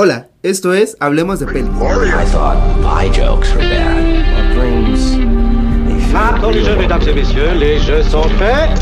[0.00, 1.66] Hola, esto es Hablemos de Pelis.
[1.66, 4.04] I thought my jokes were bad.
[4.32, 5.10] My dreams.
[5.16, 6.82] They feel Maintenant les jeux, real.
[6.82, 8.78] mesdames et messieurs, les jeux sont faits.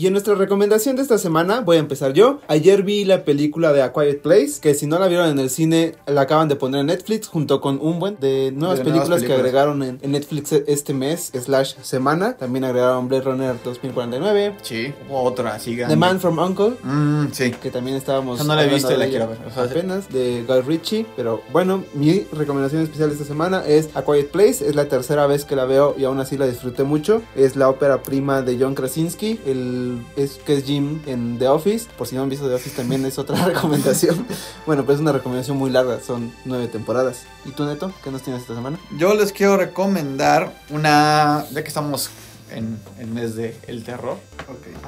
[0.00, 2.40] Y en nuestra recomendación de esta semana voy a empezar yo.
[2.48, 5.50] Ayer vi la película de A Quiet Place, que si no la vieron en el
[5.50, 9.08] cine, la acaban de poner en Netflix junto con un buen de nuevas De nuevas
[9.08, 12.34] películas, que agregaron en, en Netflix este mes, slash semana.
[12.38, 15.86] También agregaron Blade Runner 2049, Sí, otra grande.
[15.88, 17.50] The Man from Uncle, Mm, sí.
[17.50, 20.08] que también estábamos no la he visto y la de quiero ver, o sea, apenas
[20.08, 24.74] de Guy Ritchie pero bueno mi recomendación especial esta semana es A Quiet Place es
[24.74, 28.02] la tercera vez que la veo y aún así la disfruté mucho es la ópera
[28.02, 32.22] prima de John Krasinski el es que es Jim en The Office por si no
[32.22, 34.26] han visto The Office también es otra recomendación
[34.66, 38.22] bueno pues es una recomendación muy larga son nueve temporadas y tú Neto qué nos
[38.22, 41.44] tienes esta semana Yo les quiero recomendar una.
[41.52, 42.10] Ya que estamos
[42.50, 44.18] en el mes de el terror.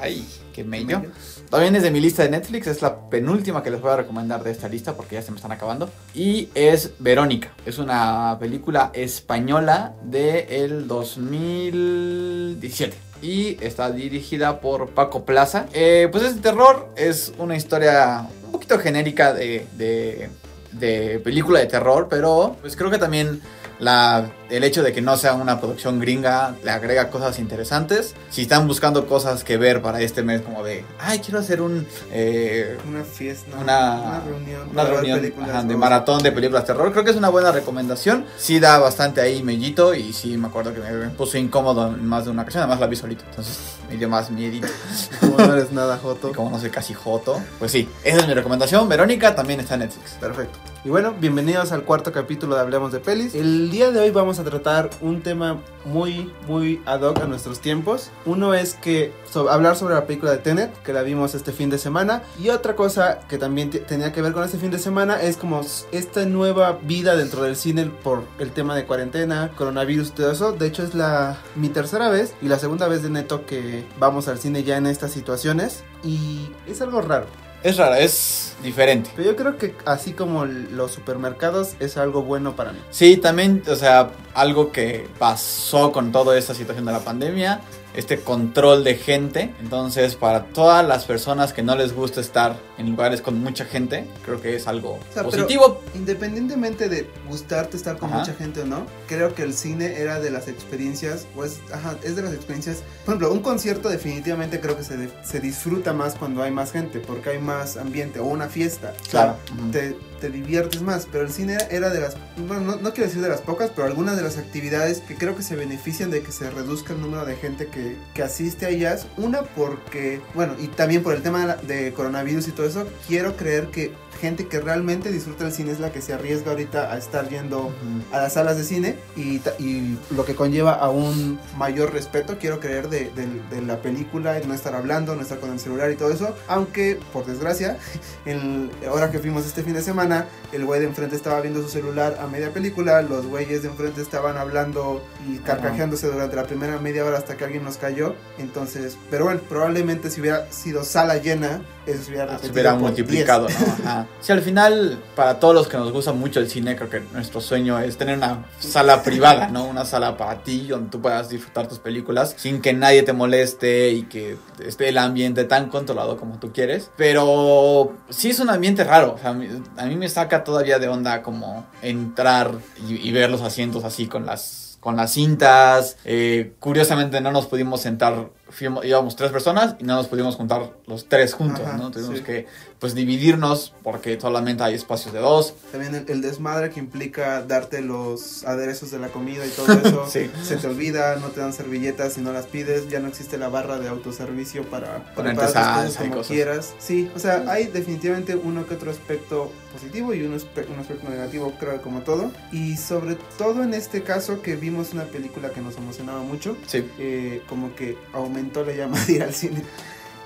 [0.01, 1.03] Ay, qué mello.
[1.49, 2.67] También es de mi lista de Netflix.
[2.67, 5.37] Es la penúltima que les voy a recomendar de esta lista porque ya se me
[5.37, 5.91] están acabando.
[6.15, 7.53] Y es Verónica.
[7.65, 13.12] Es una película española del 2017.
[13.23, 15.67] Y está dirigida por Paco Plaza.
[15.73, 16.89] Eh, pues es terror.
[16.97, 20.29] Es una historia un poquito genérica de, de,
[20.73, 22.09] de película de terror.
[22.11, 23.41] Pero pues creo que también
[23.79, 28.15] la, el hecho de que no sea una producción gringa le agrega cosas interesantes.
[28.29, 31.87] Si están buscando cosas que ver para este mes, como de, ay, quiero hacer un,
[32.11, 37.03] eh, una fiesta una, reunión una reunión ajá, de maratón de películas de terror, creo
[37.03, 38.27] que es una buena recomendación.
[38.37, 42.27] Sí da bastante ahí mellito y sí me acuerdo que me puso incómodo en más
[42.27, 42.65] de una ocasión.
[42.65, 44.69] Además la vi solito, entonces me dio más miedito.
[45.21, 48.29] como no eres nada joto Y como no soy casi joto, pues sí, esa es
[48.29, 48.87] mi recomendación.
[48.87, 50.11] Verónica también está en Netflix.
[50.21, 50.59] Perfecto.
[50.85, 53.37] Y bueno, bienvenidos al cuarto capítulo de Hablemos de Pelis.
[53.37, 57.61] El día de hoy vamos a tratar un tema muy, muy ad hoc a nuestros
[57.61, 58.11] tiempos.
[58.25, 61.71] Uno es que so- hablar sobre la película de Tenet, que la vimos este fin
[61.71, 62.23] de semana.
[62.41, 65.37] Y otra cosa que también te- tenía que ver con este fin de semana es
[65.37, 65.63] como
[65.93, 70.53] esta nueva vida dentro del cine por el tema de cuarentena, coronavirus todo eso.
[70.53, 74.29] De hecho es la mi tercera vez y la segunda vez de neto que vamos
[74.29, 75.83] al cine ya en estas situaciones.
[76.05, 77.27] Y es algo raro.
[77.63, 79.11] Es rara, es diferente.
[79.15, 82.81] Pero yo creo que así como los supermercados es algo bueno para mí.
[82.91, 87.61] Sí, también, o sea, algo que pasó con toda esta situación de la pandemia,
[87.95, 89.55] este control de gente.
[89.61, 94.07] Entonces, para todas las personas que no les gusta estar en lugares con mucha gente,
[94.25, 95.81] creo que es algo sea, positivo.
[95.95, 98.21] Independientemente de gustarte estar con Ajá.
[98.21, 102.17] mucha gente o no, creo que el cine era de las experiencias, pues, ajá, es
[102.17, 102.79] de las experiencias.
[103.05, 106.73] Por ejemplo, un concierto definitivamente creo que se, de- se disfruta más cuando hay más
[106.73, 108.93] gente, porque hay más ambiente, o una fiesta.
[109.01, 109.37] O sea, Claro.
[109.73, 112.17] Te, te diviertes más, pero el cine era de las,
[112.47, 115.35] bueno, no, no quiero decir de las pocas, pero algunas de las actividades que creo
[115.37, 118.69] que se benefician de que se reduzca el número de gente que, que asiste a
[118.69, 119.07] ellas.
[119.17, 123.67] Una porque, bueno, y también por el tema de, coronavirus y todo eso, quiero creer
[123.73, 127.29] que gente que realmente disfruta el cine es la que se arriesga ahorita a estar
[127.29, 127.73] yendo Ujú.
[128.15, 132.61] a las salas de cine y, y lo que conlleva a un mayor respeto, quiero
[132.61, 135.97] creer, de, de- de la película, no estar hablando, no estar con el celular y
[135.97, 136.37] todo eso.
[136.47, 137.79] Aunque, por desgracia,
[138.25, 140.12] el, ahora que fuimos este fin de semana,
[140.53, 144.03] el güey de enfrente estaba viendo su celular a media película, los güeyes de enfrente
[144.03, 148.15] estaban hablando y carcajeándose durante la primera media hora hasta que alguien nos cayó.
[148.39, 152.73] Entonces, pero bueno, probablemente si hubiera sido sala llena, eso se hubiera Ah, se hubiera
[152.73, 153.61] por multiplicado, 10.
[153.61, 153.91] ¿no?
[153.91, 154.07] Ajá.
[154.21, 157.41] Sí, al final, para todos los que nos gusta mucho el cine, creo que nuestro
[157.41, 159.65] sueño es tener una sala privada, ¿no?
[159.65, 163.91] Una sala para ti, donde tú puedas disfrutar tus películas sin que nadie te moleste
[163.91, 166.91] y que esté el ambiente tan controlado como tú quieres.
[166.97, 169.15] Pero sí es un ambiente raro.
[169.15, 172.51] O sea, a mí, a mí me saca todavía de onda como entrar
[172.89, 175.97] y, y ver los asientos así con las con las cintas.
[176.05, 180.73] Eh, curiosamente no nos pudimos sentar, fuimos- íbamos tres personas y no nos pudimos juntar
[180.89, 181.93] los tres juntos, Ajá, ¿no?
[181.93, 182.25] Tuvimos sí.
[182.25, 182.47] que
[182.81, 185.55] pues dividirnos porque solamente hay espacios de dos.
[185.71, 190.07] También el, el desmadre que implica darte los aderezos de la comida y todo eso.
[190.11, 190.29] Sí.
[190.43, 193.49] Se te olvida, no te dan servilletas si no las pides, ya no existe la
[193.49, 196.27] barra de autoservicio para preparar salsa cosas como cosas.
[196.27, 196.75] quieras.
[196.81, 200.35] Sí, o sea, hay definitivamente uno que otro aspecto positivo y un, un
[200.81, 202.31] aspecto negativo, creo como todo.
[202.53, 206.87] Y sobre todo en este caso que vimos una película que nos emocionaba mucho, Sí.
[206.99, 209.63] eh, como que aumentó la llama de ir al cine.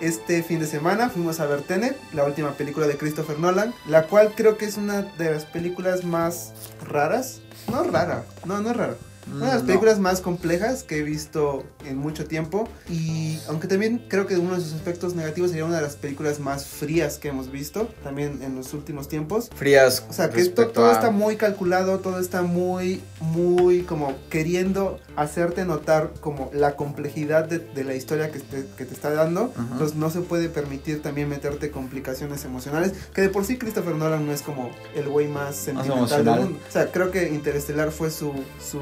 [0.00, 4.02] Este fin de semana fuimos a ver Tenet, la última película de Christopher Nolan, la
[4.08, 6.52] cual creo que es una de las películas más
[6.86, 7.40] raras.
[7.72, 8.94] No rara, no, no es rara.
[9.30, 9.66] Una de las No.
[9.66, 12.68] películas más complejas que he visto en mucho tiempo.
[12.88, 16.38] Y aunque también creo que uno de sus aspectos negativos sería una de las películas
[16.40, 19.50] más frías que hemos visto también en los últimos tiempos.
[19.54, 20.04] Frías.
[20.08, 24.98] O sea, que esto, todo a- está muy calculado, todo está muy, muy como queriendo
[25.16, 29.52] hacerte notar como la complejidad de, de la historia que te, que te está dando.
[29.56, 29.68] Ajá.
[29.72, 34.26] Entonces no se puede permitir también meterte complicaciones emocionales, que de por sí Christopher Nolan
[34.26, 36.40] no es como el güey más sentimental del emocional.
[36.40, 36.58] mundo.
[36.68, 38.32] O sea, creo que Interestelar fue su,
[38.64, 38.80] su,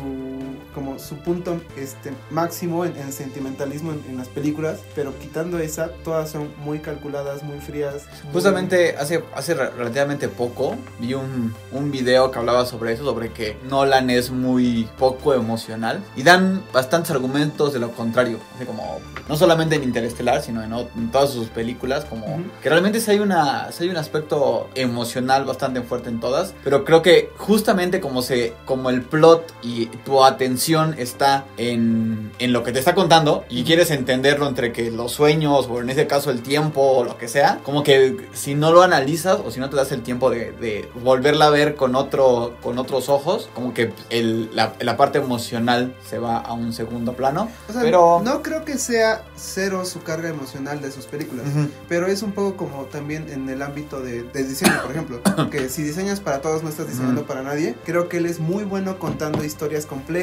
[0.75, 5.89] como su punto este, máximo en, en sentimentalismo en, en las películas, pero quitando esa,
[6.05, 8.03] todas son muy calculadas, muy frías.
[8.25, 13.05] muy- Justamente hace, hace re- relativamente poco vi un, un video que hablaba sobre eso,
[13.05, 18.65] sobre que Nolan es muy poco emocional y dan bastantes argumentos de lo contrario, así
[18.67, 18.99] como
[19.29, 22.43] no solamente en Interestelar, sino en, en todas sus películas, como Ujú.
[22.63, 26.85] que realmente sí hay, una, sí hay un aspecto emocional bastante fuerte en todas, pero
[26.85, 32.63] creo que justamente como, se, como el plot y tu atención está en, en lo
[32.63, 36.31] que te está contando y quieres entenderlo entre que los sueños o en ese caso
[36.31, 39.71] el tiempo o lo que sea, como que si no lo analizas o si no
[39.71, 43.75] te das el tiempo de, de volverla a ver con, otro, con otros ojos, como
[43.75, 47.51] que el- la, la parte emocional se va a un segundo plano.
[47.69, 48.21] O sea, pero...
[48.25, 51.47] no creo que sea cero su carga emocional de sus películas.
[51.49, 51.69] Ujú.
[51.89, 55.21] Pero es un poco como también en el ámbito de, de diseño, por ejemplo.
[55.51, 57.29] que si diseñas para todos, no estás diseñando Ujú.
[57.29, 57.75] para nadie.
[57.85, 60.14] Creo que él es muy bueno contando historias complejas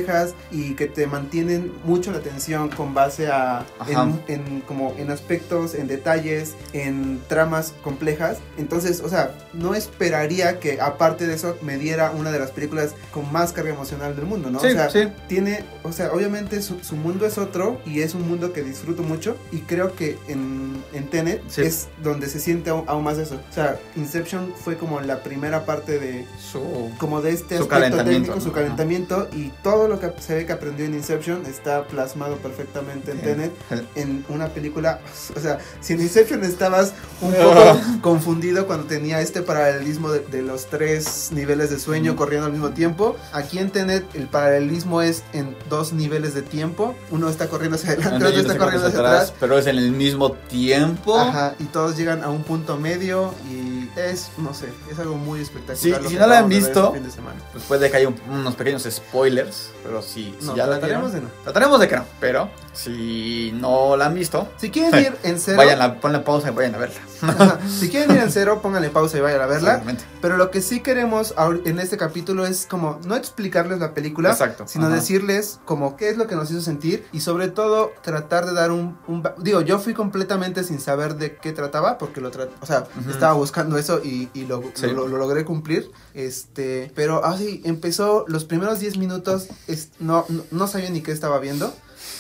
[0.51, 5.75] y que te mantienen mucho la atención con base a en, en como en aspectos,
[5.75, 8.38] en detalles, en tramas complejas.
[8.57, 12.93] Entonces, o sea, no esperaría que aparte de eso me diera una de las películas
[13.11, 14.59] con más carga emocional del mundo, ¿no?
[14.59, 15.07] Sí, o sea, sí.
[15.27, 19.03] tiene, o sea, obviamente su, su mundo es otro y es un mundo que disfruto
[19.03, 21.61] mucho y creo que en, en Tenet Sí.
[21.61, 23.35] es donde se siente aún, aún más eso.
[23.49, 26.91] O sea, Inception fue como la primera parte de Su...
[26.97, 28.41] como de este Su aspecto calentamiento, técnico, ¿no?
[28.41, 28.55] su Ajá.
[28.61, 33.21] calentamiento y todo lo que se ve que aprendió en Inception está plasmado perfectamente en.
[33.21, 33.51] Tenet
[33.95, 34.99] en una película,
[35.35, 40.41] o sea, si en Inception estabas un poco confundido cuando tenía este paralelismo de, de
[40.41, 45.23] los tres niveles de sueño corriendo al mismo tiempo, aquí en Tenet el paralelismo es
[45.33, 49.33] en dos niveles de tiempo, uno está corriendo hacia adelante, otro está corriendo hacia atrás.
[49.39, 51.17] pero es en el mismo tiempo.
[51.17, 53.60] Ajá, y todos llegan a un punto medio y
[53.95, 56.01] es, no sé, es algo muy espectacular.
[56.03, 57.39] Sí, si no la han visto, este fin de semana.
[57.51, 61.27] Pues puede que haya un- unos pequeños spoilers, pero si, ya la vieron, de no.
[61.43, 62.05] trataremos de que no.
[62.19, 66.51] Pero si no la han visto, Si quieren ir en cero, vayan ponle pausa y
[66.51, 66.99] vayan a verla.
[67.21, 69.83] Ajá, si quieren ir en cero, pónganle pausa y vayan a verla.
[70.21, 71.33] Pero lo que sí queremos
[71.65, 74.95] en este capítulo es como no explicarles la película, Exacto, sino ajá.
[74.95, 78.71] decirles como qué es lo que nos hizo sentir y sobre todo tratar de dar
[78.71, 78.97] un,
[79.38, 82.31] digo, yo fui completamente sin saber de qué trataba porque lo
[82.62, 84.88] o sea, estaba buscando eso y, y lo, Sí.
[84.88, 85.91] lo, lo logré cumplir.
[86.13, 91.12] Este, pero así empezó los primeros 10 minutos es- no, no no sabía ni qué
[91.12, 91.74] estaba viendo.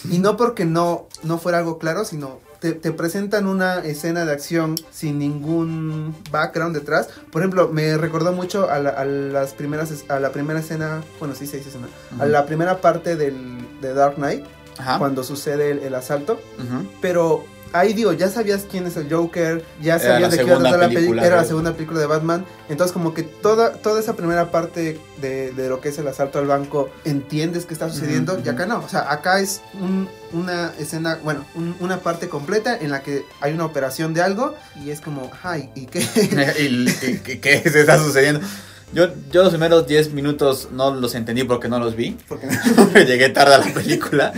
[0.09, 4.31] Y no porque no, no fuera algo claro, sino te, te presentan una escena de
[4.31, 7.09] acción sin ningún background detrás.
[7.31, 11.33] Por ejemplo, me recordó mucho a, la, a las primeras a la primera escena, bueno,
[11.35, 11.87] sí se dice escena,
[12.19, 14.45] a la primera parte del, de Dark Knight,
[14.77, 14.99] Ajá.
[14.99, 16.39] cuando sucede el, el asalto.
[17.01, 20.59] Pero ahí digo, ya sabías quién es el Joker, ya sabías de qué iba a
[20.59, 22.45] tratar la película era la segunda película de Batman.
[22.69, 26.39] Entonces como que toda, toda esa primera parte de, de lo que es el asalto
[26.39, 28.79] al banco, entiendes qué está sucediendo Ujú, y acá no.
[28.79, 33.25] O sea, acá es un- una escena, bueno, un- una parte completa en la que
[33.41, 35.99] hay una operación de algo y es como, ay, ¿y qué?
[36.59, 36.65] ¿Y,
[37.09, 38.41] y- qué- qué se está sucediendo?
[38.93, 42.17] Yo, yo los primeros 10 minutos no los entendí porque no los vi.
[42.27, 42.47] Porque
[43.05, 44.33] Llegué tarde a la película.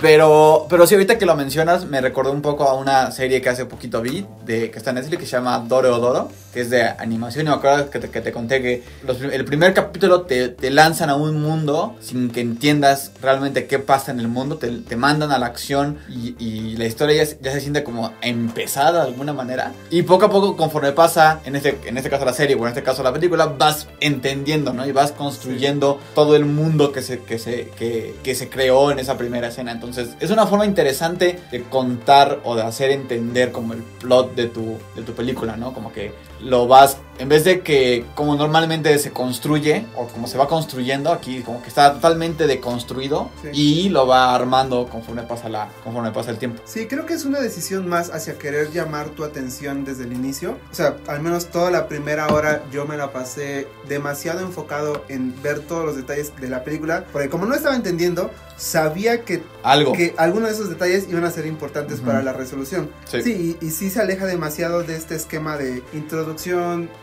[0.00, 3.50] Pero, pero sí, ahorita que lo mencionas, me recordó un poco a una serie que
[3.50, 6.70] hace poquito vi, de, que está en Netflix, que se llama Doro Doro, que es
[6.70, 7.46] de animación.
[7.46, 10.70] Y me acuerdo que te, que te conté que los- el primer capítulo te, te
[10.70, 14.96] lanzan a un mundo sin que entiendas realmente qué pasa en el mundo, te, te
[14.96, 19.02] mandan a la acción y, y la historia ya, se- ya se siente como empezada
[19.02, 19.72] de alguna manera.
[19.90, 22.68] Y poco a poco, conforme pasa, en este, en este caso la serie o en
[22.68, 24.86] este caso la película, vas entendiendo, ¿no?
[24.86, 28.98] Y vas construyendo todo el mundo que se, que, se, que, que se creó en
[28.98, 29.72] esa primera escena.
[29.72, 34.46] Entonces, es una forma interesante de contar o de hacer entender como el plot de
[34.46, 35.72] tu, de tu película, ¿no?
[35.72, 40.38] Como que lo vas, en vez de que como normalmente se construye o como se
[40.38, 43.48] va construyendo, aquí como que está totalmente deconstruido Sí.
[43.52, 46.62] y lo va armando conforme pasa, la, conforme pasa el tiempo.
[46.64, 50.56] Sí, creo que es una decisión más hacia querer llamar tu atención desde el inicio.
[50.70, 55.34] O sea, al menos toda la primera hora yo me la pasé demasiado enfocado en
[55.42, 57.04] ver todos los detalles de la película.
[57.12, 59.92] Porque como no estaba entendiendo, sabía que, Algo.
[59.92, 62.90] que algunos de esos detalles iban a ser importantes para la resolución.
[63.10, 63.22] Sí.
[63.22, 66.29] Sí, y, y sí se aleja demasiado de este esquema de introducción,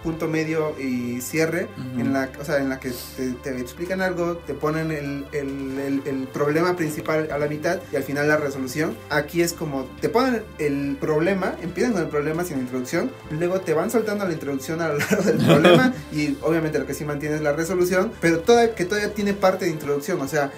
[0.03, 2.01] punto medio y cierre, Ujú.
[2.01, 5.79] en la, o sea, en la que te, te explican algo, te ponen el, el-
[5.79, 8.95] el- el problema principal a la mitad y al final la resolución.
[9.09, 13.73] Aquí es como te ponen el problema, empiezan con el problema sin introducción, luego te
[13.73, 17.35] van soltando la introducción a lo largo del problema y obviamente lo que sí mantiene
[17.35, 20.51] es la resolución, pero toda, que todavía tiene parte de introducción, o sea,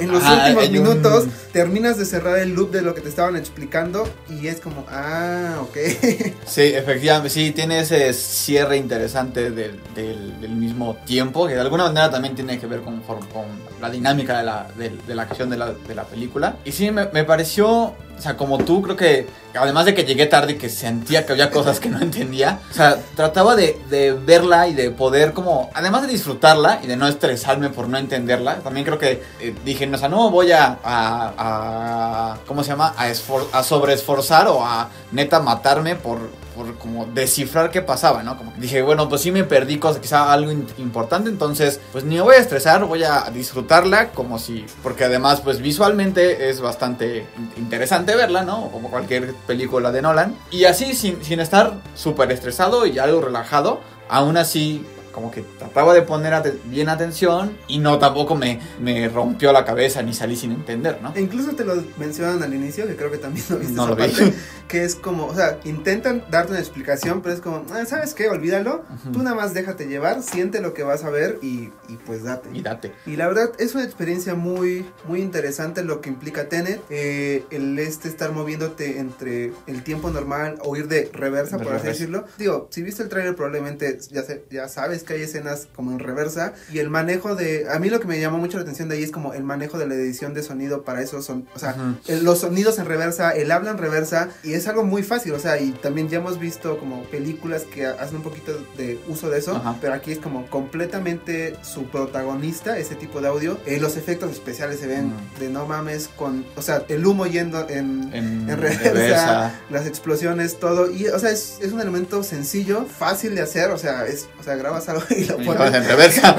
[0.00, 3.00] en los Ajá, últimos hay un- minutos terminas de cerrar el loop de lo que
[3.00, 5.76] te estaban explicando y es como, ah, ok.
[6.46, 11.84] Sí, efectivamente, sí, tiene ese cierre interesante del, del- del mismo tiempo, que de alguna
[11.84, 13.44] manera también tiene que ver con, con- con
[13.80, 16.56] la dinámica de la, de, de la acción de la, de la película.
[16.64, 20.26] Y sí, me, me pareció, o sea, como tú, creo que, además de que llegué
[20.26, 24.12] tarde y que sentía que había cosas que no entendía, o sea, trataba de, de
[24.12, 28.56] verla y de poder como, además de disfrutarla y de no estresarme por no entenderla,
[28.56, 32.94] también creo que eh, dije, o sea, no voy a, a, a- ¿cómo se llama?
[32.96, 33.06] A,
[33.52, 36.18] a sobreesforzar o a neta matarme por,
[36.54, 38.36] por como descifrar qué pasaba, ¿no?
[38.38, 42.14] Como que dije, bueno, pues sí me perdí cosas, quizá algo importante, entonces pues ni
[42.16, 47.26] me voy a estresar, voy a disfrutarla como si, porque además pues visualmente es bastante
[47.36, 48.68] in- interesante verla, ¿no?
[48.70, 50.36] Como cualquier película de Nolan.
[50.50, 54.84] Y así sin, sin estar súper estresado y algo relajado, aún así
[55.14, 59.64] como que trataba de poner ate- bien atención y no tampoco me, me rompió la
[59.64, 61.12] cabeza ni salí sin entender, ¿no?
[61.14, 63.90] E incluso te lo mencionan al inicio, que creo que también lo viste No esa
[63.90, 64.02] lo vi.
[64.02, 64.34] parte,
[64.68, 68.28] que es como, o sea, intentan darte una explicación, pero es como, ah, ¿sabes qué?
[68.28, 72.24] Olvídalo, tú nada más déjate llevar, siente lo que vas a ver y, y pues
[72.24, 72.48] date.
[72.52, 72.92] Y date.
[73.06, 76.80] Y la verdad es una experiencia muy, muy interesante lo que implica Tenet.
[76.90, 81.74] eh, el este estar moviéndote entre el tiempo normal o ir de reversa, De por
[81.74, 82.24] así decirlo.
[82.38, 85.98] Digo, si viste el trailer probablemente ya, se- ya sabes que hay escenas como en
[85.98, 86.54] reversa.
[86.72, 87.66] Y el manejo de...
[87.70, 89.78] A mí lo que me llamó mucho la atención de ahí es como el manejo
[89.78, 91.46] de la edición de sonido para eso son...
[91.54, 91.96] O sea, Ujú.
[92.12, 94.28] el- los sonidos en reversa, el habla en reversa.
[94.42, 95.32] Y es algo muy fácil.
[95.34, 99.30] O sea, y también ya hemos visto como películas que hacen un poquito de uso
[99.30, 99.56] de eso.
[99.56, 99.76] Ajá.
[99.80, 103.58] Pero aquí es como completamente su protagonista, ese tipo de audio.
[103.66, 105.40] Eh, los efectos especiales se ven Mm.
[105.40, 109.60] de no mames con, o sea, el humo yendo en, En, en reversa, reversa.
[109.70, 110.90] las explosiones, todo.
[110.90, 113.70] Y, o sea, es, es un elemento sencillo, fácil de hacer.
[113.70, 116.36] O sea, es, o sea, grabas algo y lo pones en reversa.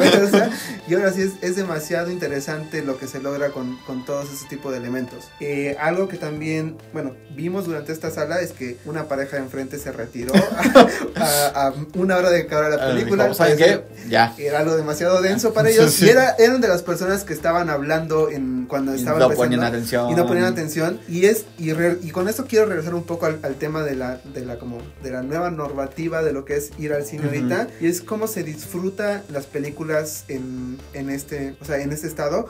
[0.88, 4.46] Y ahora sí es, es demasiado interesante lo que se logra con, con todos ese
[4.48, 5.26] tipo de elementos.
[5.40, 9.80] Eh, algo que también, bueno, vimos durante esta sala es que una pareja de enfrente
[9.80, 10.88] se retiró a,
[11.56, 13.34] a- a una hora de acabar la película.
[13.34, 14.10] ¿Saben Parece- qué?
[14.10, 14.36] Ya.
[14.38, 16.06] era algo demasiado denso para ellos Sí.
[16.06, 20.10] y era, eran de las personas que estaban hablando en cuando estaban no ponían atención.
[20.12, 23.26] y no ponían atención y es y, re- y con esto quiero regresar un poco
[23.26, 26.56] al, al tema de la de la como de la nueva normativa de lo que
[26.58, 27.36] es ir al cine Ujú.
[27.36, 32.08] ahorita y es cómo se disfruta las películas en, en este o sea en este
[32.08, 32.48] estado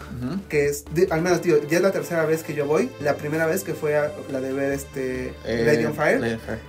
[0.49, 2.89] que es de- al menos tío ya es la tercera vez que yo voy.
[3.01, 6.19] La primera vez que fue a- la de ver este Eh, Lady on Fire.
[6.19, 6.59] Lady on Fire.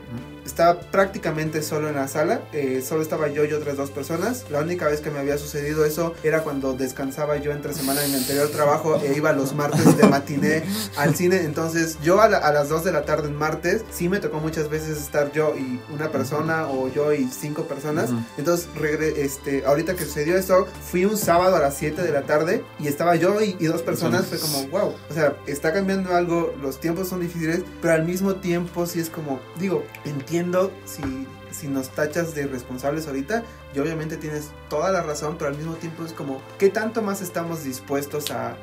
[0.47, 4.45] Estaba prácticamente solo en la sala, eh, solo estaba yo y otras dos personas.
[4.51, 8.11] La única vez que me había sucedido eso era cuando descansaba yo entre semana en
[8.13, 10.63] mi anterior trabajo e iba los martes de matiné
[10.97, 11.43] al cine.
[11.43, 14.39] Entonces yo a, la- a las 2 de la tarde en martes sí me tocó
[14.41, 18.11] muchas veces estar yo y una persona o yo y cinco personas.
[18.11, 18.21] Ujú.
[18.39, 22.23] Entonces regre- este, ahorita que sucedió eso, fui un sábado a las 7 de la
[22.23, 24.27] tarde y estaba yo y, y dos personas.
[24.27, 28.37] Fue como, wow, o sea, está cambiando algo, los tiempos son difíciles, pero al mismo
[28.37, 30.36] tiempo sí es como, digo, entiendo
[30.85, 33.43] si, si nos tachas de responsables ahorita,
[33.75, 37.21] y obviamente tienes toda la razón, pero al mismo tiempo es como, ¿qué tanto más
[37.21, 38.57] estamos dispuestos a,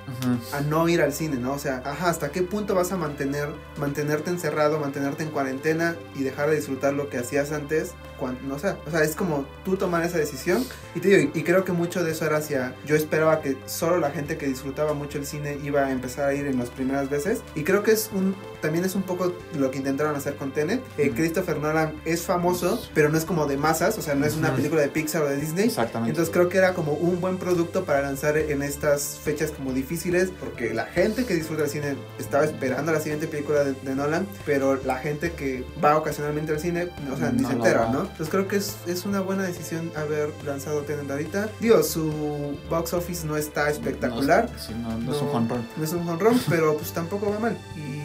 [0.52, 1.54] a no ir al cine, ¿no?
[1.54, 6.24] O sea, ajá, ¿hasta qué punto vas a mantener, mantenerte encerrado, mantenerte en cuarentena y
[6.24, 7.92] dejar de disfrutar lo que hacías antes?
[8.20, 10.64] Cuando, no sé, o sea, es como tú tomar esa decisión.
[10.96, 13.58] Y te digo, y, y creo que mucho de eso era hacia, yo esperaba que
[13.66, 16.70] solo la gente que disfrutaba mucho el cine iba a empezar a ir en las
[16.70, 17.42] primeras veces.
[17.56, 20.82] Y creo que es un, también es un poco lo que intentaron hacer con Tenet.
[20.98, 21.12] Eh.
[21.16, 24.56] Christopher Nolan es famoso, pero no es como de masas, o sea, no es una
[24.56, 25.66] película de Pixar o de Disney.
[25.66, 26.12] Exactamente.
[26.12, 30.32] Entonces creo que era como un buen producto para lanzar en estas fechas como difíciles,
[30.40, 34.26] porque la gente que disfruta el cine estaba esperando la siguiente película de, de Nolan,
[34.46, 37.90] pero la gente que va ocasionalmente al cine, o sea, ni No se lo entera.
[37.90, 38.02] ¿no?
[38.02, 41.50] Entonces creo que es, es una buena decisión haber lanzado Tenet ahorita.
[41.60, 44.50] Digo, su box office no está espectacular.
[44.52, 45.68] No, sí, no, no es un home run.
[45.76, 47.58] No es un home run, pero pues tampoco va mal.
[47.76, 48.04] Y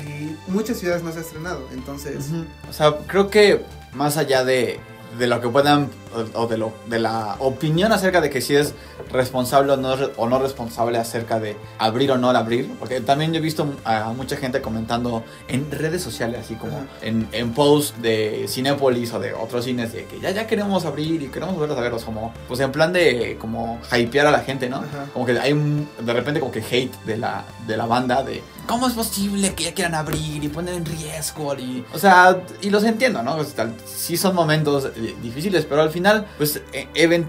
[0.51, 2.27] muchas ciudades no se ha estrenado, entonces...
[2.69, 3.63] O sea, creo que
[3.93, 4.81] más allá de,
[5.19, 8.55] de lo que puedan, o, o de, lo, de la opinión acerca de que si
[8.55, 8.75] es
[9.11, 12.71] responsable o no, o no responsable acerca de abrir o no abrir.
[12.79, 17.29] Porque también yo he visto a mucha gente comentando en redes sociales, así como en,
[17.33, 21.29] en posts de Cinépolis o de otros cines, de que ya, ya queremos abrir y
[21.29, 24.77] queremos volver a verlos, como, pues en plan de como hypear a la gente, ¿no?
[24.79, 25.07] Ajá.
[25.13, 28.43] Como que hay un, de repente como que hate de la, de la banda de
[28.67, 31.55] ¿cómo es posible que ya quieran abrir y poner en riesgo?
[31.55, 33.37] Y, o sea, y los entiendo, ¿no?
[33.45, 34.91] Tal- sí son momentos
[35.23, 36.63] difíciles, pero al final, pues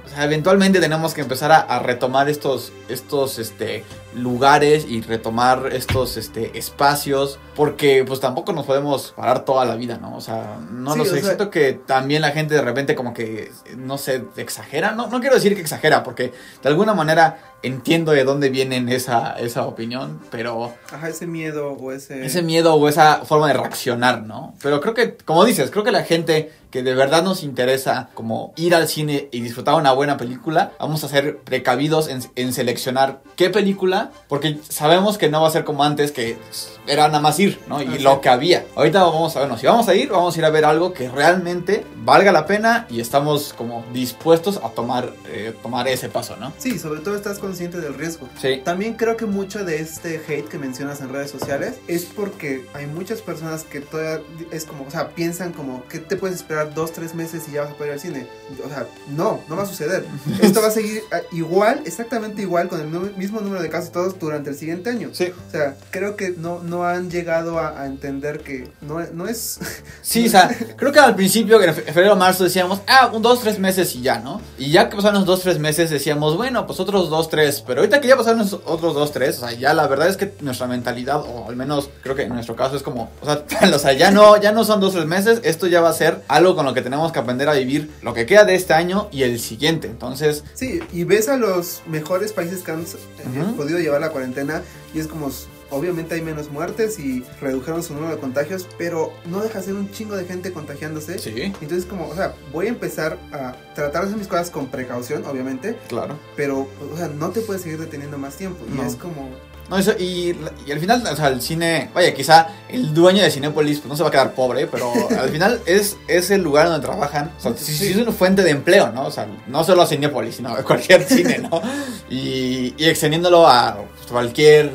[0.09, 3.83] sea, eventualmente tenemos que empezar a, a retomar estos, estos este,
[4.15, 9.97] lugares y retomar estos este, espacios, porque pues tampoco nos podemos parar toda la vida,
[10.01, 10.15] ¿no?
[10.15, 13.13] O sea, no Sí, lo sé, sea- siento que también la gente de repente como
[13.13, 16.31] que, no sé, exagera, no, no quiero decir que exagera, porque
[16.63, 21.91] de alguna manera entiendo de dónde vienen esa, esa opinión, pero Ajá, ese miedo o
[21.91, 22.25] ese...
[22.25, 24.53] ese miedo o esa forma de reaccionar, ¿no?
[24.61, 28.53] Pero creo que, como dices, creo que la gente que de verdad nos interesa como
[28.55, 33.21] ir al cine y disfrutar una buena película, vamos a ser precavidos en, en seleccionar
[33.35, 36.37] qué película, porque sabemos que no va a ser como antes, que
[36.85, 37.81] era nada más ir, ¿no?
[37.81, 38.65] Y Así lo que había.
[38.75, 40.93] Ahorita vamos a ver, no, si vamos a ir, vamos a ir a ver algo
[40.93, 46.35] que realmente valga la pena y estamos como dispuestos a tomar, eh, tomar ese paso,
[46.37, 46.53] ¿no?
[46.57, 48.29] Sí, sobre todo estás consciente del riesgo.
[48.39, 48.61] Sí.
[48.63, 52.85] También creo que mucho de este hate que mencionas en redes sociales es porque hay
[52.85, 56.91] muchas personas que todavía es como, o sea, piensan como que te puedes esperar dos,
[56.93, 58.27] tres meses y ya vas a poder ir al cine.
[58.63, 60.05] O sea, no, no va a suceder.
[60.41, 62.87] Esto va a seguir ah, igual, exactamente igual, con el
[63.17, 65.09] mismo número de casos todos durante el siguiente año.
[65.13, 65.31] Sí.
[65.47, 69.59] O sea, creo que no, no han llegado a, a entender que no, no es...
[70.01, 73.41] Sí, o sea, creo que al principio, en fe- febrero marzo, decíamos, ah, un dos,
[73.41, 74.41] tres meses y ya, ¿no?
[74.57, 77.38] Y ya que pasaron los dos, tres meses, decíamos, bueno, pues otros dos, tres.
[77.65, 80.33] Pero ahorita que ya pasaron otros dos, tres, o sea, ya la verdad es que
[80.41, 83.43] nuestra mentalidad, o al menos creo que en nuestro caso es como, o sea,
[83.75, 86.21] o sea ya, no, ya no son dos, tres meses, esto ya va a ser
[86.27, 89.09] algo con lo que tenemos que aprender a vivir lo que queda de este año
[89.11, 89.87] y el siguiente.
[89.87, 94.61] Entonces, Sí, y ves a los mejores países que han eh, podido llevar la cuarentena
[94.93, 95.31] y es como,
[95.71, 99.73] obviamente hay menos muertes y redujeron su número de contagios, pero no deja de ser
[99.75, 101.19] un chingo de gente contagiándose.
[101.19, 104.67] sí, Entonces como, o sea, voy a empezar a tratar de hacer mis cosas con
[104.67, 106.17] precaución, obviamente, claro.
[106.35, 108.65] pero, o sea, no te puedes seguir deteniendo más tiempo.
[108.75, 109.29] Y es como,
[109.69, 110.35] No, eso, y,
[110.65, 113.95] y al final, o sea, el cine, vaya, quizá el dueño de Cinépolis pues, no
[113.95, 117.31] se va a quedar pobre, pero al final es, es el lugar donde trabajan.
[117.37, 119.05] O sea, sí, sí es una fuente de empleo, ¿no?
[119.05, 121.61] O sea, no solo Cinépolis, sino cualquier cine, ¿no?
[122.11, 123.77] Y, y extendiéndolo a
[124.09, 124.71] cualquier,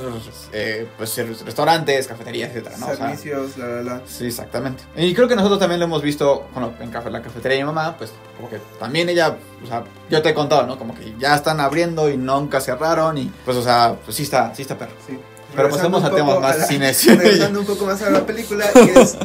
[0.53, 2.87] eh, pues, restaurantes, cafeterías, etcétera, ¿no?
[2.87, 4.01] O sea, servicios, la, la, la.
[4.07, 4.85] Sí, exactamente.
[4.97, 7.97] Y creo que nosotros también lo hemos visto bueno, en la cafetería de mi mamá,
[7.97, 10.79] pues como que también ella, o sea, yo te he contado, ¿no?
[10.79, 14.55] Como que ya están abriendo y nunca cerraron y pues, o sea, pues sí está,
[14.55, 14.93] sí está perro.
[15.07, 15.19] Sí.
[15.55, 17.07] Pero pasemos a un temas más la- cines.
[17.19, 19.17] Regresando un poco más a la película, es,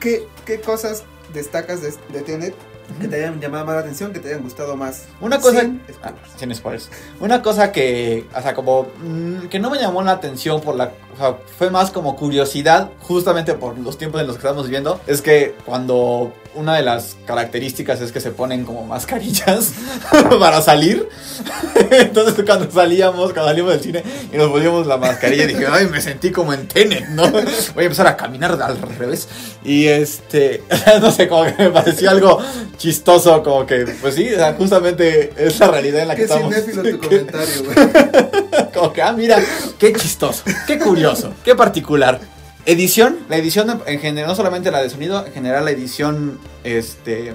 [0.00, 2.54] ¿qué, ¿qué cosas destacas de, de Tenet
[3.00, 5.04] que te hayan llamado más la atención, que te hayan gustado más?
[5.20, 5.60] Una cosa.
[5.60, 6.32] Sin Ah, spoilers.
[6.36, 6.90] sin spoilers.
[7.20, 8.88] Una cosa que, o sea, como.
[9.02, 10.92] mm, que no me llamó la atención por la.
[11.18, 15.00] O sea, fue más como curiosidad, justamente por los tiempos en los que estamos viviendo.
[15.06, 16.32] Es que cuando.
[16.54, 19.74] Una de las características es que se ponen como mascarillas
[20.40, 21.08] para salir.
[21.90, 24.02] Entonces, cuando salíamos, cuando salimos del cine
[24.32, 27.30] y nos poníamos la mascarilla, dije, ay, me sentí como en Tenet, ¿no?
[27.30, 29.28] Voy a empezar a caminar al revés.
[29.62, 30.62] Y este.
[31.00, 32.40] No sé, como que me pareció algo
[32.76, 36.32] chistoso, como que, pues sí, o sea, justamente es la realidad en la que Qué
[36.32, 36.54] estamos.
[36.54, 37.76] cinéfilo tu comentario, güey.
[38.74, 39.38] como que, ah, mira,
[39.78, 41.07] qué chistoso, qué curioso,
[41.44, 42.20] qué particular.
[42.66, 47.32] Edición, la edición en general, no solamente la de sonido, en general la edición este,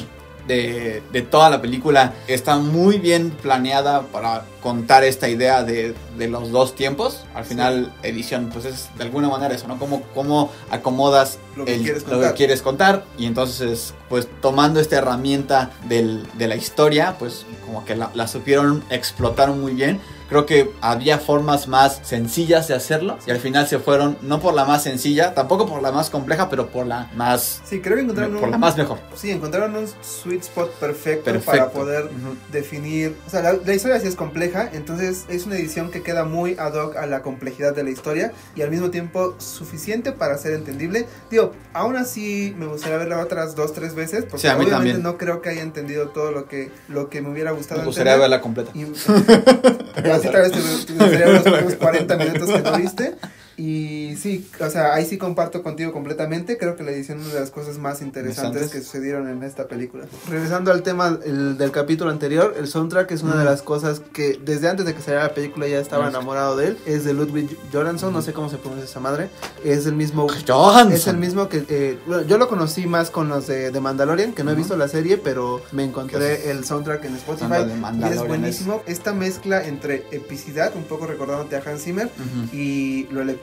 [0.47, 6.27] de, de toda la película está muy bien planeada para contar esta idea de, de
[6.27, 7.25] los dos tiempos.
[7.33, 9.79] Al final, edición, pues es de alguna manera eso, ¿no?
[9.79, 12.31] Cómo, cómo acomodas Lo que el- quieres lo contar.
[12.31, 17.85] que quieres contar y entonces, pues tomando esta herramienta del- de la historia, pues como
[17.85, 19.99] que la, la supieron explotar muy bien.
[20.29, 24.55] Creo que había formas más sencillas de hacerlo y al final se fueron no por
[24.55, 28.01] la más sencilla, tampoco por la más compleja, pero por la más Sí, creo que
[28.03, 28.97] encontraron por la un, más mejor.
[29.15, 31.51] sí, encontraron un sweet spot perfecto, Perfecto.
[31.51, 32.35] para poder Ujú.
[32.51, 36.23] definir, o sea, la, la historia sí es compleja, entonces es una edición que queda
[36.23, 40.37] muy ad hoc a la complejidad de la historia y al mismo tiempo suficiente para
[40.39, 41.05] ser entendible.
[41.29, 41.42] Digo,
[41.73, 45.03] aún así me gustaría verla otras dos, tres veces, porque Sí, a mí obviamente también.
[45.03, 48.13] no creo que haya entendido todo lo que, lo que me hubiera gustado Me gustaría
[48.13, 48.29] entender.
[48.29, 48.71] verla completa.
[48.73, 48.83] Y,
[50.11, 50.59] así tal vez te,
[50.93, 53.15] gustaría ver los primeros 40 minutos que no viste.
[53.55, 56.57] Y sí, o sea, ahí sí comparto contigo completamente.
[56.57, 59.67] Creo que la edición es una de las cosas más interesantes que sucedieron en esta
[59.67, 60.05] película.
[60.27, 63.45] Regresando al tema el- del capítulo anterior, el soundtrack es una de Mm.
[63.45, 66.09] las cosas que desde antes de que saliera la película ya estaba Mm.
[66.09, 66.77] enamorado de él.
[66.87, 69.29] Es de Ludwig Göransson, no sé cómo se pronuncia esa madre.
[69.63, 70.91] Es el mismo Johansson.
[70.93, 74.33] es el mismo que eh, bueno, yo lo conocí más con los de, de Mandalorian,
[74.33, 74.61] que no he Ujú.
[74.61, 78.81] visto la serie, pero me encontré el soundtrack en Spotify de y es buenísimo.
[78.87, 82.55] Esta mezcla entre epicidad, un poco recordándote a Hans Zimmer, Ujú.
[82.55, 83.42] y lo electrónico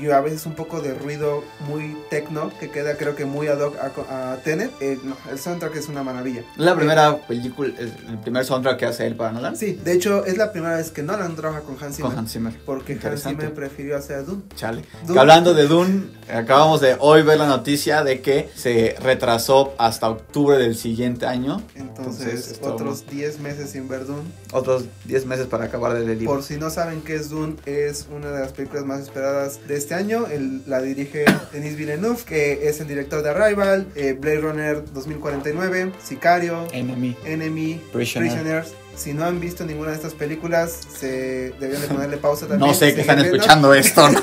[0.00, 3.60] y a veces un poco de ruido muy techno que queda creo que muy ad
[3.60, 3.76] hoc
[4.10, 4.70] a, a Tenet.
[4.80, 6.42] Eh, no, el soundtrack es una maravilla.
[6.56, 9.56] La Eh, primera película, es el primer soundtrack que hace él para Nolan.
[9.56, 12.10] sí, de hecho es la primera vez que Nolan trabaja con Hans Zimmer.
[12.10, 12.52] Con Hans Zimmer.
[12.64, 13.22] Porque Hans.
[13.22, 14.42] Zimmer prefirió hacer Dune.
[14.56, 14.84] Chale.
[15.06, 15.20] Dune.
[15.20, 20.58] Hablando de Dune, acabamos de hoy ver la noticia de que se retrasó hasta octubre
[20.58, 21.62] del siguiente año.
[21.74, 24.22] Entonces, Entonces, otros 10 meses sin ver Dune.
[24.52, 26.24] Otros 10 meses para acabar de leer.
[26.24, 29.76] Por si no saben qué es Dune, es una de las películas más esperadas de
[29.76, 30.26] este año.
[30.26, 35.92] El- la dirige Denis Villeneuve, que es el director de Arrival, eh, Blade Runner 2049,
[36.02, 37.14] Sicario, Enemy.
[37.26, 38.30] Enemy, Prisoner.
[38.30, 38.72] Prisoners.
[38.94, 42.68] Si no han visto ninguna de estas películas, se deberían de ponerle pausa también.
[42.70, 43.36] No sé que están viendo.
[43.36, 44.20] escuchando esto, ¿no?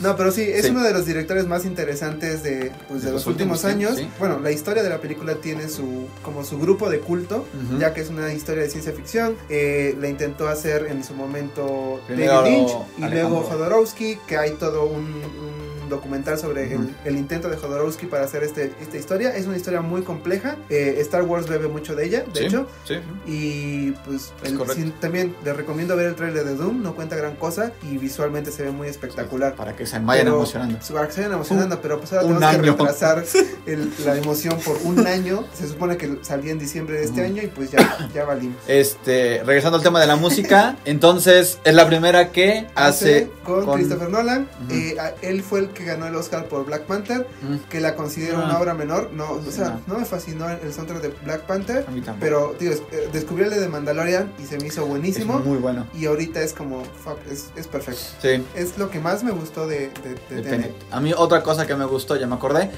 [0.00, 0.70] No, pero sí, es Sí.
[0.70, 3.96] uno de los directores más interesantes de, pues, de De los, los últimos, últimos años.
[3.98, 4.08] sí.
[4.18, 7.46] Bueno, la historia de la película tiene su como su grupo de culto,
[7.78, 9.36] ya que es una historia de ciencia ficción.
[9.48, 13.08] Eh, la intentó hacer en su momento Primero David Lynch y Alejandro.
[13.30, 15.61] luego Jodorowsky, que hay todo un, un
[15.92, 16.84] documental sobre Ujú.
[17.04, 19.34] el, el intento de Jodorowsky para hacer este, esta historia.
[19.36, 20.56] Es una historia muy compleja.
[20.68, 22.66] Eh, Star Wars bebe mucho de ella, de Sí, hecho.
[22.86, 22.94] sí.
[23.26, 27.16] Y pues Es el- sí, también les recomiendo ver el trailer de Doom, no cuenta
[27.16, 29.54] gran cosa y visualmente se ve muy espectacular.
[29.54, 30.78] Para que se vayan Pero- emocionando.
[30.92, 32.72] Para que se vayan emocionando, pero pues ahora tenemos que año.
[32.72, 33.24] retrasar
[33.66, 35.44] el- la emoción por un año.
[35.54, 37.30] Se supone que salía en diciembre de este Ujú.
[37.30, 38.56] año y pues ya, ya valimos.
[38.66, 43.76] Este, regresando al tema de la música, entonces es la primera que hace con, con-
[43.76, 44.48] Christopher Nolan.
[44.66, 44.74] Ujú.
[44.74, 48.38] Eh, él fue el que ganó el Oscar por Black Panther, Mm, que la considero
[48.38, 48.44] Ah.
[48.44, 49.10] una obra menor.
[49.12, 49.94] No, o sea, no.
[49.94, 52.20] no me fascinó el, soundtrack de Black Panther, a mí tampoco.
[52.20, 55.38] pero tío, eh, descubrí el de Mandalorian y se me hizo es buenísimo.
[55.40, 55.86] muy bueno.
[55.94, 58.00] Y ahorita es como, fuck, es, es perfecto.
[58.20, 58.44] Sí.
[58.54, 60.50] Es lo que más me gustó de, de, de de Tenet.
[60.50, 60.72] Tenet.
[60.90, 62.70] A mí otra cosa que me gustó, ya me acordé,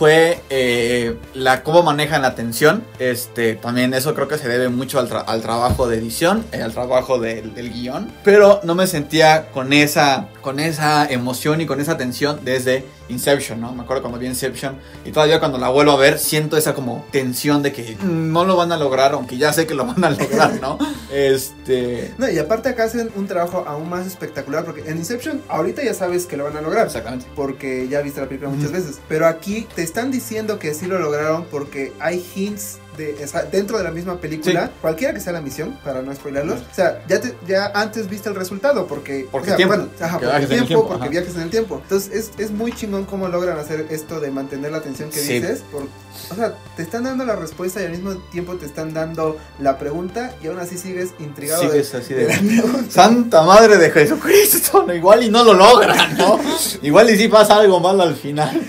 [0.00, 2.82] fue eh, la cómo manejan la tensión.
[2.98, 6.62] Este, también eso creo que se debe mucho al, tra- al trabajo de edición, eh,
[6.62, 8.10] al trabajo del guion.
[8.24, 13.60] Pero no me sentía con esa, con esa emoción y con esa tensión desde Inception,
[13.60, 13.72] ¿no?
[13.72, 17.04] Me acuerdo cuando vi Inception y todavía cuando la vuelvo a ver siento esa como
[17.10, 20.10] tensión de que no lo van a lograr, aunque ya sé que lo van a
[20.10, 20.78] lograr, ¿no?
[21.12, 22.14] Este...
[22.18, 25.94] No, y aparte acá hacen un trabajo aún más espectacular porque en Inception ahorita ya
[25.94, 26.86] sabes que lo van a lograr.
[26.86, 27.26] Exactamente.
[27.34, 29.00] Porque ya viste la película muchas veces.
[29.08, 33.84] Pero aquí te están diciendo que sí lo lograron porque hay hints de, dentro de
[33.84, 34.70] la misma película.
[34.80, 36.60] Cualquiera que sea la misión, para no spoilerlos.
[36.60, 39.26] O sea, ya, te- ya antes viste el resultado porque...
[39.30, 39.74] Porque o sea, tiempo.
[39.76, 41.10] bueno, ajá, Porque porque viajes en el tiempo, tiempo, porque ajá.
[41.10, 41.80] viajes en el tiempo.
[41.82, 45.34] Entonces es, es muy chingón cómo logran hacer esto de mantener la atención que Sí.
[45.40, 45.62] dices.
[45.72, 45.88] por-
[46.30, 49.78] o sea, te están dando la respuesta y al mismo tiempo te están dando la
[49.78, 52.38] pregunta y aún así sigues intrigado de- Sigues así de la de...
[52.60, 52.90] pregunta.
[52.90, 56.38] Santa Madre de Jesucristo, igual y no lo logran, ¿no?
[56.82, 58.60] Igual y sí pasa algo malo al final.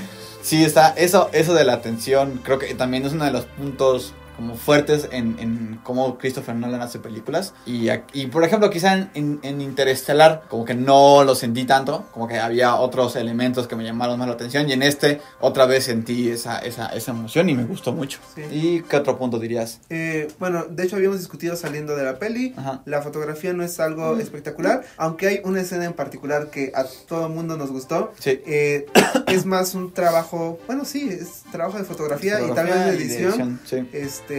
[0.44, 4.14] Sí, está, eso, eso de la atención, creo que también es uno de los puntos
[4.42, 7.54] como fuertes en, en cómo Christopher Nolan hace películas.
[7.68, 12.06] Y, y por ejemplo, quizá en, en, en Interestelar, como que no lo sentí tanto,
[12.12, 14.68] como que había otros elementos que me llamaron más la atención.
[14.68, 18.20] Y en este, otra vez sentí esa, esa, esa emoción y me gustó mucho.
[18.34, 18.42] Sí.
[18.52, 19.80] ¿Y qué otro punto dirías?
[19.90, 22.56] Eh, bueno, de hecho habíamos discutido saliendo de la peli.
[22.58, 22.82] Ajá.
[22.86, 27.28] La fotografía no es algo espectacular, aunque hay una escena en particular que a todo
[27.28, 28.12] el mundo nos gustó.
[28.18, 28.42] Sí.
[28.48, 28.88] Eh,
[29.28, 33.60] es más un trabajo, bueno, sí, es trabajo de fotografía, y también de y edición.
[33.66, 33.88] sí.
[33.92, 34.31] Este,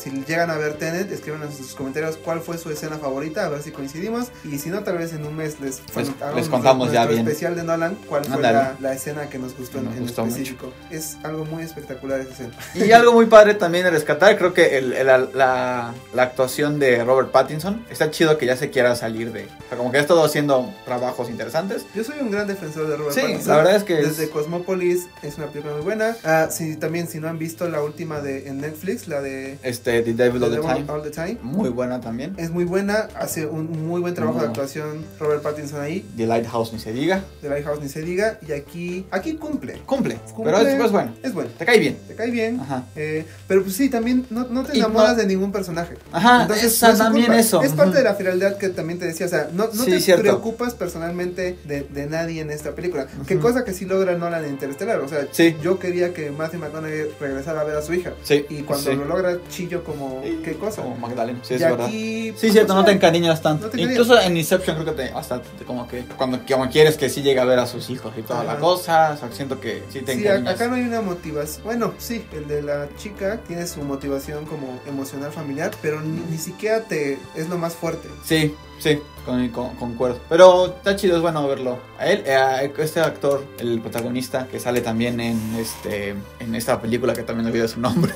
[0.00, 3.48] si llegan a ver Tenet, escriban en sus comentarios cuál fue su escena favorita, a
[3.48, 4.28] ver si coincidimos.
[4.44, 7.14] Y si no, tal vez en un mes les, Les- hagamos les contamos ya nuestro
[7.14, 7.26] bien.
[7.28, 8.58] especial de Nolan, cuál fue Ándale.
[8.58, 10.36] la, la escena que nos gustó nos en gustó mucho.
[10.36, 10.72] específico.
[10.90, 12.52] Es algo muy espectacular esa escena.
[12.74, 16.78] Y algo muy padre también de rescatar, creo que el- el- la, la- la actuación
[16.78, 19.44] de Robert Pattinson, está chido que ya se quiera salir de...
[19.44, 21.86] O sea, como que ha estado haciendo trabajos interesantes.
[21.94, 23.48] Yo soy un gran defensor de Robert Sí, Pattinson.
[23.48, 26.16] la verdad es que es- Desde Cosmopolis es una película muy buena.
[26.24, 30.02] Ah, sí, también si no han visto la última de en Netflix, la de Este,
[30.02, 31.38] The Devil The All the Time, All the Time.
[31.42, 32.34] muy buena también.
[32.36, 36.04] Es muy buena, hace un muy buen trabajo de actuación Robert Pattinson ahí.
[36.16, 37.22] The Lighthouse ni se diga.
[37.40, 38.38] De Lighthouse ni se diga.
[38.46, 39.80] Y aquí, aquí cumple.
[39.86, 40.44] Cumple, Cumple.
[40.52, 41.50] pero es pues, bueno, Es bueno.
[41.58, 41.96] te cae bien.
[42.08, 42.60] Te cae bien.
[42.60, 42.84] Ajá.
[42.96, 45.94] eh, pero pues sí, también no, no te enamoras no- de ningún personaje.
[46.12, 47.40] Ajá, Entonces, esa es su también culpa.
[47.40, 47.62] eso.
[47.62, 49.26] Es parte de la frialdad que también te decía.
[49.26, 50.22] O sea, no, no Sí, te cierto.
[50.22, 53.06] preocupas personalmente de, de nadie en esta película.
[53.26, 53.46] Qué Ujú.
[53.48, 55.00] cosa que sí logra Nolan en Interstellar.
[55.00, 55.56] O sea, Sí.
[55.62, 58.12] yo quería que Matthew McConaughey regresara a ver a su hija.
[58.22, 58.96] Sí, Y cuando sí.
[58.96, 60.82] lo logra chillo como qué cosa.
[60.82, 61.86] Como Magdalena, sí, es y verdad.
[61.86, 63.66] aquí Sí, cierto, no te pues, encariñas tanto.
[63.66, 63.80] No te.
[63.80, 67.22] Incluso en Inception creo que te, hasta te- como que cuando como quieres que sí
[67.22, 68.54] llegue a ver a sus hijos y toda Ajá.
[68.54, 70.54] la cosa, o sea, siento que sí te Sí, encariñas.
[70.54, 71.64] acá no hay una motivación.
[71.64, 76.38] Bueno, sí, el de la chica tiene su motivación como emocional familiar, pero ni, ni
[76.38, 78.08] siquiera te es lo más fuerte.
[78.24, 80.18] Sí, sí, con, con- concuerdo.
[80.28, 81.78] Pero está chido, es bueno verlo.
[81.98, 86.80] A él, eh, a este actor, el protagonista, que sale también en este en esta
[86.80, 88.12] película que también olvidé su nombre.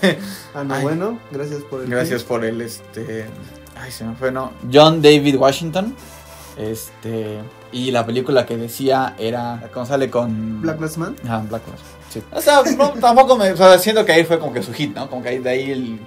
[0.55, 0.83] Ah, no, Ay.
[0.83, 3.26] bueno, gracias por el Gracias por el este.
[3.79, 4.52] Ay, se me fue, no.
[4.72, 5.94] John David Washington.
[6.57, 7.38] Este.
[7.72, 9.68] Y la película que decía era.
[9.72, 10.62] ¿Cómo sale con.
[10.62, 11.16] Black Lives Man.
[11.29, 11.81] Ah, Black Lives.
[12.09, 12.22] Sí.
[12.33, 13.52] O sea, no, tampoco me.
[13.52, 15.11] O sea, siento que ahí fue como que su hit, ¿no?
[15.11, 15.98] Como que ahí de ahí el-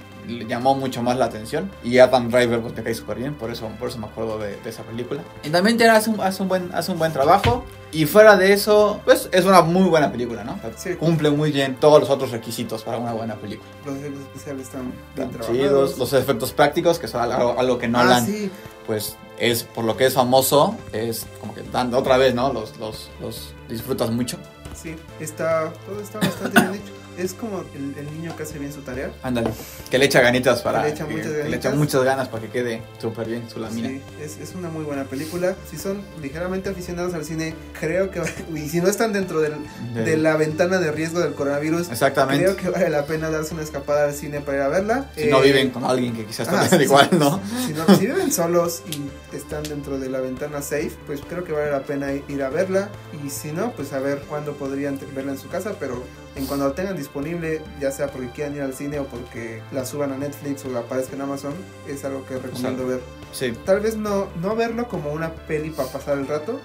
[0.47, 1.69] llamó mucho más la atención.
[1.83, 3.33] Y Adam Driver, pues me cae súper bien.
[3.35, 5.21] Por eso, por eso me acuerdo de, de esa película.
[5.43, 7.63] Y también hace un, hace, un buen, hace un buen trabajo.
[7.91, 10.59] Y fuera de eso, pues es una muy buena película, ¿no?
[10.77, 10.95] Sí.
[10.95, 13.67] Cumple muy bien todos los otros requisitos para una buena película.
[13.85, 15.57] Los efectos especiales están bien trabajados.
[15.57, 18.51] chidos, los efectos prácticos, que son algo, algo que ah, Nolan, sí,
[18.85, 22.53] pues es por lo que es famoso, es como que dando otra vez, ¿no?
[22.53, 24.37] Los, los, los disfrutas mucho.
[24.81, 26.93] sí, está, todo está bastante bien hecho.
[27.17, 29.11] Es como el, el niño que hace bien su tarea.
[29.23, 29.49] Ándale.
[29.91, 30.83] Que le echa ganitas para.
[30.83, 33.59] Que le echa muchas que le echa muchas ganas para que quede súper bien su
[33.59, 33.89] lámina.
[33.89, 35.53] Sí, es, es una muy buena película.
[35.69, 38.21] Si son ligeramente aficionados al cine, creo que...
[38.55, 39.55] Y si no están dentro del,
[39.93, 42.41] de la ventana de riesgo del coronavirus, Exactamente.
[42.45, 45.11] creo que vale la pena darse una escapada al cine para ir a verla.
[45.17, 47.17] Si no Eh, viven con alguien que quizás ah, está sí, igual, sí.
[47.19, 47.41] ¿no?
[47.67, 51.51] Si, no- si viven solos y están dentro de la ventana safe, pues creo que
[51.51, 52.87] vale la pena ir a verla.
[53.25, 55.73] Y si no, pues a ver cuándo podrían verla en su casa.
[55.79, 56.03] Pero
[56.35, 59.85] en cuando la tengan disponible, ya sea porque quieran ir al cine o porque la
[59.85, 61.53] suban a Netflix o aparezca en Amazon,
[61.87, 63.01] es algo que recomiendo ver.
[63.31, 63.53] Sí.
[63.63, 66.59] Tal vez no, no verlo como una peli para pasar el rato.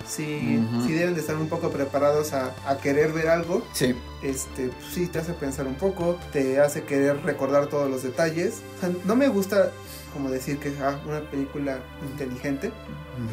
[0.69, 0.87] Ujú.
[0.87, 3.63] sí deben de estar un poco preparados a, a querer ver algo.
[3.73, 3.95] Sí.
[4.23, 8.63] Este, pues sí, te hace pensar un poco, te hace querer recordar todos los detalles.
[8.79, 9.71] O sea, no me gusta
[10.15, 12.73] como decir que es ah, una película inteligente,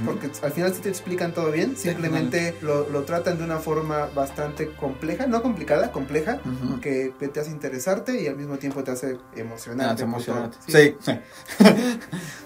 [0.06, 4.08] porque al final sí te explican todo bien, simplemente lo, lo tratan de una forma
[4.14, 6.42] bastante compleja, no complicada, compleja,
[6.82, 10.04] que, que te hace interesarte y al mismo tiempo te hace Ah, emocionarte.
[10.04, 10.58] emocionante.
[10.68, 11.12] Sí, Sí.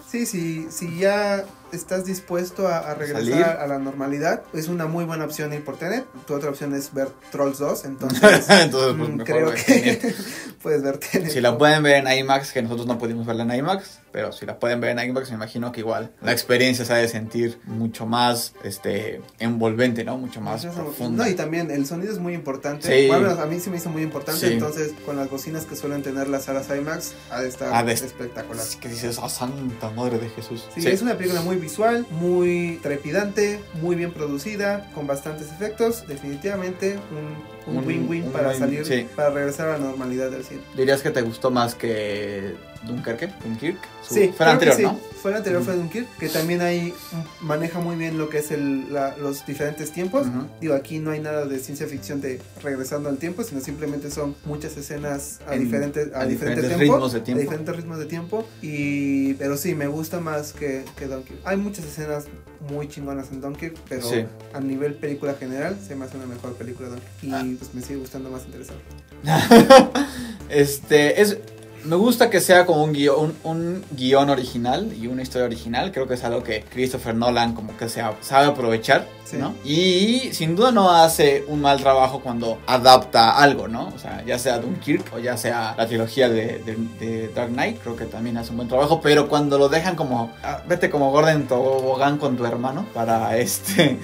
[0.08, 1.44] sí, sí, si ya
[1.76, 3.44] estás dispuesto a, a regresar Salir.
[3.46, 6.06] a la normalidad, es una muy buena opción ir por Tenet.
[6.26, 9.74] Tu otra opción es ver Trolls 2, entonces Entonces, pues mm, mejor creo ver que
[9.98, 10.16] Tenet.
[10.62, 11.32] puedes ver Tenet.
[11.32, 14.46] Si la pueden ver en IMAX, que nosotros no pudimos verla en IMAX, pero si
[14.46, 17.60] la pueden ver en IMAX, me imagino que igual la experiencia se ha de sentir
[17.66, 20.18] mucho más este envolvente, ¿no?
[20.18, 21.24] Mucho más es- profunda.
[21.26, 22.88] No, y también el sonido es muy importante.
[22.88, 23.08] Sí.
[23.08, 24.48] Bueno, a mí sí me hizo muy importante.
[24.48, 24.54] Sí.
[24.54, 27.94] Entonces, con las bocinas que suelen tener las salas IMAX, ha de estar Ha de-
[27.94, 28.62] espectacular.
[28.62, 30.66] Así que dices, ah, santa madre de Jesús.
[30.76, 36.06] Sí, es una película muy visual, muy trepidante, muy bien producida, con bastantes efectos.
[36.08, 39.08] Definitivamente un- un win-win para win- salir, sí.
[39.16, 40.62] para regresar a la normalidad del cine.
[40.76, 43.30] ¿Dirías que te gustó más que Dunkerque?
[43.44, 43.78] Dunkirk?
[44.08, 44.84] Sí, Fue anterior, sí.
[44.84, 45.00] ¿no?
[45.22, 46.94] Fue la anterior, fue Dunkirk, que también ahí
[47.42, 50.28] maneja muy bien lo que es el, la- los diferentes tiempos.
[50.62, 54.36] Digo, aquí no hay nada de ciencia ficción de regresando al tiempo, sino simplemente son
[54.46, 57.40] muchas escenas a En- diferentes a, a diferente diferentes tiempo, ritmos de tiempo.
[57.40, 58.48] a diferentes ritmos de tiempo.
[58.62, 61.40] Y pero sí, me gusta más que, que Dunkirk.
[61.46, 62.26] Hay muchas escenas
[62.70, 64.26] muy chingonas en Dunkirk, pero Sí.
[64.54, 67.12] a nivel película general se me hace una mejor película Dunkirk.
[67.24, 67.46] Y Ah.
[67.60, 68.84] pues me sigue gustando más interesante.
[70.50, 71.38] Este, es...
[71.86, 75.92] Me gusta que sea como un guion, un, un guion original y una historia original.
[75.92, 79.38] Creo que es algo que Christopher Nolan como que se sabe aprovechar, Sí.
[79.38, 79.56] ¿no?
[79.64, 83.88] Y sin duda no hace un mal trabajo cuando adapta algo, ¿no?
[83.96, 87.80] O sea, ya sea Dunkirk o ya sea la trilogía de, de- de Dark Knight,
[87.82, 89.02] creo que también hace un buen trabajo.
[89.02, 93.98] Pero cuando lo dejan como, ah, vete como Gordon Tobogán con tu hermano para este,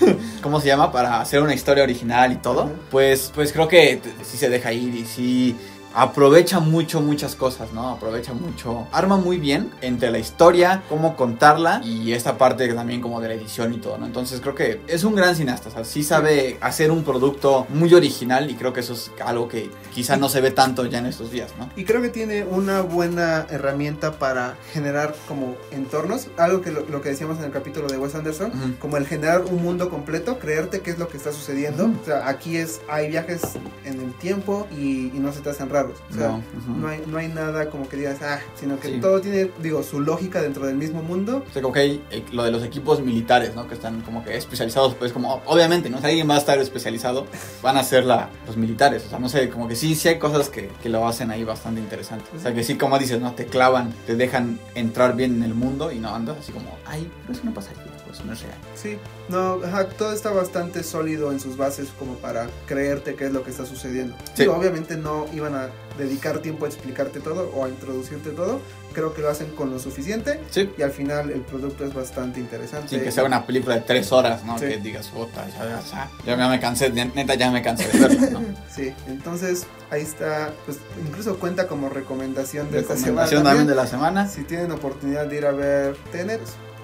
[0.42, 0.92] ¿cómo se llama?
[0.92, 2.70] Para hacer una historia original y todo.
[2.90, 5.56] Pues, pues creo que sí se deja ir y sí
[5.96, 7.88] aprovecha mucho muchas cosas, ¿no?
[7.88, 13.18] Aprovecha mucho, arma muy bien entre la historia, cómo contarla y esta parte también como
[13.22, 14.04] de la edición y todo, ¿no?
[14.04, 17.94] Entonces creo que es un gran cineasta, o sea, sí sabe hacer un producto muy
[17.94, 21.06] original y creo que eso es algo que quizá no se ve tanto ya en
[21.06, 21.70] estos días, ¿no?
[21.76, 27.00] Y creo que tiene una buena herramienta para generar como entornos, algo que lo, lo
[27.00, 30.80] que decíamos en el capítulo de Wes Anderson, como el generar un mundo completo, creerte
[30.80, 31.90] qué es lo que está sucediendo.
[32.02, 33.40] O sea, aquí es, hay viajes
[33.86, 35.70] en el tiempo y, y no se te hacen
[36.10, 36.42] O sea, No,
[36.76, 39.00] no, hay, no hay nada como que digas, ah, sino que Sí.
[39.00, 41.44] todo tiene, digo, su lógica dentro del mismo mundo.
[41.48, 43.66] O sea, como que hay eh, lo de los equipos militares, ¿no?
[43.68, 45.98] Que están como que especializados, pues como, obviamente, ¿no?
[46.00, 47.26] Si alguien va a estar especializado,
[47.62, 49.04] van a ser la, los militares.
[49.06, 51.44] O sea, no sé, como que sí, sí hay cosas que, que lo hacen ahí
[51.44, 52.24] bastante interesante.
[52.36, 53.32] O sea, que sí, como dices, ¿no?
[53.32, 57.10] Te clavan, te dejan entrar bien en el mundo y no andas así como, ay,
[57.22, 58.58] pero eso no pasaría, pues no es real.
[58.74, 63.32] Sí, no, ajá, todo está bastante sólido en sus bases como para creerte qué es
[63.32, 64.16] lo que está sucediendo.
[64.34, 64.46] Sí.
[64.46, 68.60] Obviamente no iban a dedicar tiempo a explicarte todo o a introducirte todo.
[68.92, 70.70] Creo que lo hacen con lo suficiente Sí.
[70.78, 72.88] y al final el producto es bastante interesante.
[72.88, 74.58] Sin que sea una película de tres horas, ¿no?
[74.58, 74.66] Sí.
[74.66, 75.80] Que digas, puta, ya,
[76.24, 78.40] ya, ya, me cansé, ne- neta, ya me cansé de verla, ¿no?
[78.74, 83.26] Sí, entonces ahí está, pues incluso cuenta como recomendación de esta Recomendación semana.
[83.26, 83.66] también también.
[83.68, 84.28] de la semana.
[84.28, 86.40] Si tienen oportunidad de ir a ver Tenet,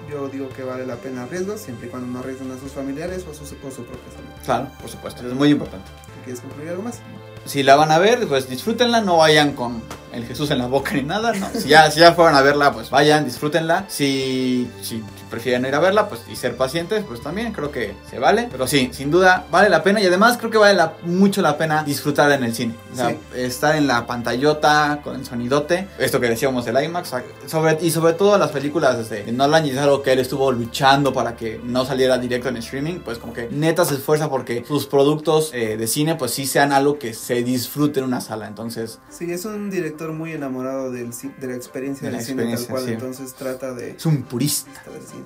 [0.09, 3.25] yo digo que vale la pena arriesgos, siempre y cuando no arriesguen a sus familiares
[3.27, 4.29] o a su, o su propia salud.
[4.45, 5.89] Claro, por supuesto, es muy importante.
[6.23, 6.99] ¿Quieres concluir algo más?
[7.45, 9.81] Si la van a ver, pues disfrútenla, no vayan con
[10.13, 11.49] el Jesús en la boca ni nada, no.
[11.53, 13.85] Si ya, si ya fueron a verla, pues vayan, disfrútenla.
[13.89, 18.19] Si, si prefieren ir a verla, pues y ser pacientes, pues también creo que se
[18.19, 18.47] vale.
[18.51, 21.57] Pero sí, sin duda vale la pena y además creo que vale la- mucho la
[21.57, 22.75] pena disfrutar en el cine.
[22.93, 23.17] O sea, Sí.
[23.35, 27.13] estar en la pantallota con el sonidote, esto que decíamos del IMAX,
[27.47, 31.11] sobre, y sobre todo las películas de Nolan y es algo que él estuvo luchando
[31.13, 34.85] para que no saliera directo en streaming, pues como que neta se esfuerza porque sus
[34.85, 38.47] productos eh, de cine pues sí sean algo que se disfrute en una sala.
[38.47, 42.43] Entonces, Sí, es un director muy enamorado del, de la experiencia De la del cine
[42.43, 42.91] tal experiencia, cual, sí.
[42.93, 43.91] entonces trata de...
[43.91, 44.71] es un purista.
[44.91, 45.22] del cine.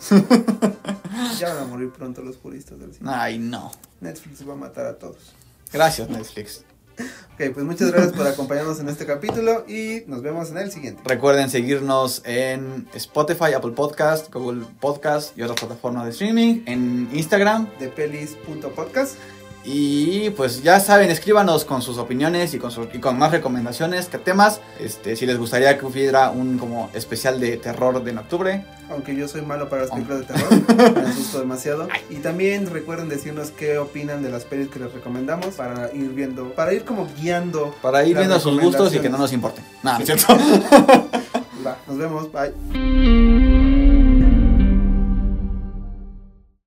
[1.39, 3.09] Ya van a morir pronto los puristas del cine.
[3.13, 3.71] Ay, no.
[4.01, 5.33] Netflix va a matar a todos.
[5.71, 6.63] Gracias, Netflix.
[6.99, 11.01] Ok, pues muchas gracias por acompañarnos en este capítulo y nos vemos en el siguiente.
[11.05, 17.69] Recuerden seguirnos en Spotify, Apple Podcast, Google Podcast y otras plataformas de streaming, en Instagram.
[17.77, 19.15] De pelis.podcast.
[19.69, 24.17] Y pues ya saben, escríbanos con sus opiniones y con, y con más recomendaciones, que
[24.17, 24.61] temas.
[24.79, 28.63] Este, si les gustaría que hubiera un como especial de terror de en octubre.
[28.89, 29.95] Aunque yo soy malo para las Oh.
[29.95, 31.89] películas de terror, me asusto demasiado.
[32.09, 36.49] Y también recuerden decirnos qué opinan de las pelis que les recomendamos para ir viendo,
[36.53, 37.75] para ir como guiando.
[37.81, 39.61] Para ir viendo sus gustos y que no nos importe.
[39.83, 40.33] Nada, ¿no es cierto?
[41.65, 43.36] Va, nos vemos, bye.